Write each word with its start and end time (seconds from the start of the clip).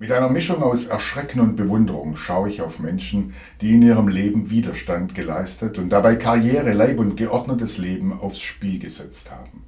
Mit 0.00 0.12
einer 0.12 0.28
Mischung 0.28 0.62
aus 0.62 0.86
Erschrecken 0.86 1.40
und 1.40 1.56
Bewunderung 1.56 2.14
schaue 2.14 2.48
ich 2.48 2.62
auf 2.62 2.78
Menschen, 2.78 3.34
die 3.60 3.74
in 3.74 3.82
ihrem 3.82 4.06
Leben 4.06 4.48
Widerstand 4.48 5.16
geleistet 5.16 5.76
und 5.76 5.88
dabei 5.88 6.14
Karriere, 6.14 6.72
Leib 6.72 7.00
und 7.00 7.16
geordnetes 7.16 7.78
Leben 7.78 8.12
aufs 8.12 8.38
Spiel 8.40 8.78
gesetzt 8.78 9.32
haben. 9.32 9.64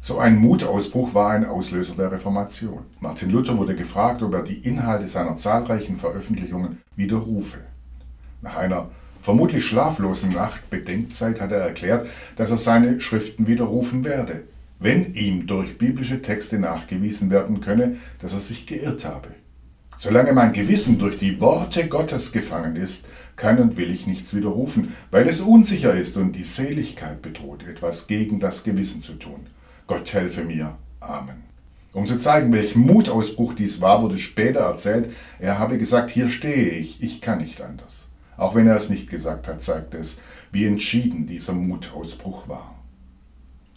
So 0.00 0.18
ein 0.18 0.38
Mutausbruch 0.38 1.12
war 1.12 1.32
ein 1.32 1.44
Auslöser 1.44 1.94
der 1.96 2.10
Reformation. 2.10 2.84
Martin 3.00 3.28
Luther 3.30 3.58
wurde 3.58 3.74
gefragt, 3.74 4.22
ob 4.22 4.32
er 4.32 4.42
die 4.42 4.56
Inhalte 4.56 5.06
seiner 5.06 5.36
zahlreichen 5.36 5.98
Veröffentlichungen 5.98 6.78
widerrufe. 6.96 7.58
Nach 8.40 8.56
einer 8.56 8.88
vermutlich 9.20 9.66
schlaflosen 9.66 10.32
Nacht 10.32 10.70
Bedenkzeit 10.70 11.42
hat 11.42 11.52
er 11.52 11.60
erklärt, 11.60 12.06
dass 12.36 12.50
er 12.50 12.56
seine 12.56 13.02
Schriften 13.02 13.46
widerrufen 13.46 14.02
werde, 14.02 14.44
wenn 14.78 15.12
ihm 15.12 15.46
durch 15.46 15.76
biblische 15.76 16.22
Texte 16.22 16.58
nachgewiesen 16.58 17.28
werden 17.28 17.60
könne, 17.60 17.96
dass 18.22 18.32
er 18.32 18.40
sich 18.40 18.66
geirrt 18.66 19.04
habe. 19.04 19.28
Solange 20.00 20.32
mein 20.32 20.52
Gewissen 20.52 20.98
durch 20.98 21.18
die 21.18 21.40
Worte 21.40 21.88
Gottes 21.88 22.30
gefangen 22.30 22.76
ist, 22.76 23.08
kann 23.34 23.58
und 23.58 23.76
will 23.76 23.90
ich 23.90 24.06
nichts 24.06 24.32
widerrufen, 24.32 24.94
weil 25.10 25.26
es 25.26 25.40
unsicher 25.40 25.94
ist 25.94 26.16
und 26.16 26.32
die 26.32 26.44
Seligkeit 26.44 27.20
bedroht, 27.20 27.66
etwas 27.66 28.06
gegen 28.06 28.38
das 28.38 28.62
Gewissen 28.62 29.02
zu 29.02 29.14
tun. 29.14 29.46
Gott 29.88 30.12
helfe 30.12 30.44
mir. 30.44 30.76
Amen. 31.00 31.42
Um 31.92 32.06
zu 32.06 32.16
zeigen, 32.16 32.52
welch 32.52 32.76
Mutausbruch 32.76 33.54
dies 33.54 33.80
war, 33.80 34.00
wurde 34.02 34.18
später 34.18 34.60
erzählt, 34.60 35.12
er 35.40 35.58
habe 35.58 35.78
gesagt, 35.78 36.10
hier 36.10 36.28
stehe 36.28 36.70
ich, 36.70 37.02
ich 37.02 37.20
kann 37.20 37.38
nicht 37.38 37.60
anders. 37.60 38.08
Auch 38.36 38.54
wenn 38.54 38.68
er 38.68 38.76
es 38.76 38.90
nicht 38.90 39.10
gesagt 39.10 39.48
hat, 39.48 39.64
zeigt 39.64 39.94
es, 39.94 40.20
wie 40.52 40.64
entschieden 40.64 41.26
dieser 41.26 41.54
Mutausbruch 41.54 42.48
war. 42.48 42.76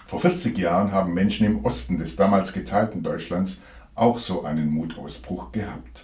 Vor 0.05 0.19
40 0.19 0.55
Jahren 0.55 0.91
haben 0.91 1.15
Menschen 1.15 1.47
im 1.47 1.65
Osten 1.65 1.97
des 1.97 2.15
damals 2.15 2.53
geteilten 2.53 3.01
Deutschlands 3.01 3.61
auch 3.95 4.19
so 4.19 4.43
einen 4.43 4.69
Mutausbruch 4.69 5.51
gehabt. 5.51 6.00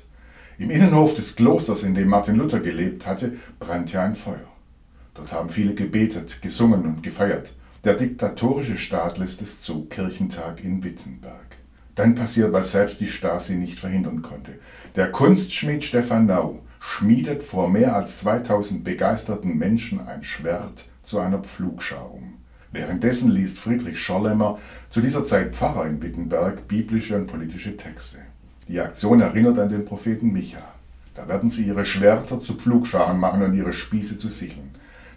Im 0.60 0.72
Innenhof 0.72 1.14
des 1.14 1.36
Klosters, 1.36 1.84
in 1.84 1.94
dem 1.94 2.08
Martin 2.08 2.36
Luther 2.36 2.60
gelebt 2.60 3.06
hatte, 3.06 3.34
brannte 3.60 4.02
ein 4.02 4.16
Feuer. 4.16 4.48
Dort 5.14 5.32
haben 5.32 5.50
viele 5.50 5.76
gebetet, 5.76 6.42
gesungen 6.42 6.84
und 6.86 7.04
gefeiert. 7.04 7.52
Der 7.84 7.94
diktatorische 7.94 8.78
Staat 8.78 9.20
lässt 9.20 9.44
es 9.44 9.62
zu, 9.62 9.86
Kirchentag 9.86 10.64
in 10.64 10.84
Wittenberg. 10.84 11.58
Dann 11.94 12.16
passiert, 12.16 12.54
was 12.54 12.72
selbst 12.72 13.00
die 13.00 13.08
Stasi 13.08 13.56
nicht 13.56 13.80
verhindern 13.80 14.24
konnte. 14.24 14.54
Der 14.96 15.12
Kunstschmied 15.12 15.84
Stefan 15.84 16.26
Nau 16.26 16.64
schmiedet 16.80 17.44
vor 17.44 17.70
mehr 17.70 17.96
als 17.96 18.18
2000 18.20 18.84
begeisterten 18.84 19.58
Menschen 19.60 20.00
ein 20.00 20.24
Schwert 20.24 20.86
zu 21.04 21.20
einer 21.20 21.40
Pflugschar 21.40 22.12
um. 22.12 22.34
Währenddessen 22.72 23.30
liest 23.30 23.60
Friedrich 23.60 24.00
Schorlemmer, 24.00 24.58
zu 24.90 25.02
dieser 25.02 25.24
Zeit 25.24 25.56
Pfarrer 25.56 25.86
in 25.86 26.02
Wittenberg, 26.02 26.68
biblische 26.68 27.16
und 27.16 27.28
politische 27.28 27.78
Texte. 27.78 28.18
Die 28.68 28.82
Aktion 28.82 29.22
erinnert 29.22 29.58
an 29.60 29.70
den 29.70 29.86
Propheten 29.86 30.34
Micha. 30.34 30.62
Da 31.16 31.30
werden 31.30 31.50
sie 31.50 31.64
ihre 31.64 31.86
Schwerter 31.86 32.42
zu 32.42 32.56
Pflugscharen 32.56 33.18
machen 33.18 33.42
und 33.42 33.54
ihre 33.54 33.72
Spieße 33.72 34.18
zu 34.18 34.28
Sicheln. 34.28 34.72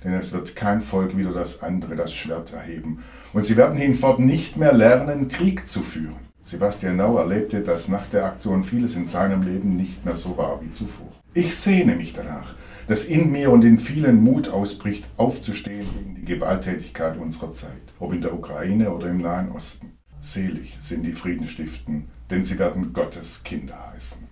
Denn 0.05 0.13
es 0.13 0.33
wird 0.33 0.55
kein 0.55 0.83
Volk 0.83 1.17
wieder 1.17 1.33
das 1.33 1.63
andere 1.63 1.97
das 1.97 2.15
Schwert 2.15 2.53
erheben. 2.53 3.03
Und 3.33 3.45
sie 3.45 3.57
werden 3.57 3.77
hinfort 3.77 4.21
nicht 4.21 4.57
mehr 4.57 4.73
lernen, 4.73 5.27
Krieg 5.27 5.67
zu 5.69 5.81
führen. 5.81 6.31
Sebastian 6.45 6.97
Nau 6.97 7.19
erlebte, 7.19 7.61
dass 7.61 7.89
nach 7.89 8.07
der 8.07 8.25
Aktion 8.25 8.63
vieles 8.63 8.95
in 8.95 9.07
seinem 9.07 9.43
Leben 9.43 9.71
nicht 9.71 10.05
mehr 10.05 10.17
so 10.17 10.37
war 10.37 10.61
wie 10.63 10.73
zuvor. 10.73 11.13
Ich 11.35 11.57
sehne 11.57 11.97
mich 11.97 12.13
danach, 12.13 12.55
dass 12.87 13.05
in 13.05 13.31
mir 13.33 13.51
und 13.51 13.65
in 13.65 13.79
vielen 13.79 14.23
Mut 14.23 14.49
ausbricht, 14.49 15.09
aufzustehen 15.17 15.87
gegen 15.97 16.15
die 16.15 16.25
Gewalttätigkeit 16.25 17.19
unserer 17.19 17.53
Zeit, 17.53 17.71
ob 17.99 18.13
in 18.13 18.21
der 18.21 18.33
Ukraine 18.33 18.93
oder 18.93 19.09
im 19.09 19.19
Nahen 19.19 19.53
Osten. 19.53 20.00
Selig 20.23 20.77
sind 20.81 21.05
die 21.05 21.13
Friedenstiften, 21.13 22.09
denn 22.29 22.45
sie 22.45 22.59
werden 22.59 22.93
Gottes 22.93 23.43
Kinder 23.43 23.93
heißen. 23.93 24.29